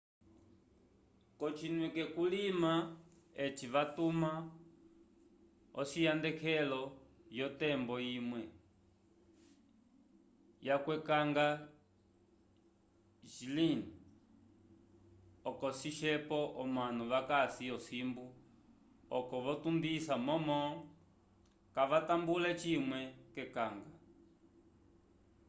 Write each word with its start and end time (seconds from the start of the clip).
kocinwike 1.39 2.03
culima 2.15 2.73
eci 3.45 3.65
vatuma 3.73 4.31
ociyahendeleko 5.81 6.81
yo 7.39 7.47
tembo 7.59 7.95
imwe 8.17 8.41
ya 10.67 10.75
ukwekanga 10.79 11.47
glynn 13.31 13.81
oco 15.49 15.67
cisyepo 15.79 16.39
omanu 16.61 17.01
vakasi 17.11 17.65
osimbu 17.77 18.25
oco 19.17 19.35
vo 19.45 19.53
tundisa 19.61 20.15
momo 20.27 20.59
kavatambule 21.75 22.51
cimwe 22.61 22.99
ke 23.33 23.43
kanga 23.55 23.93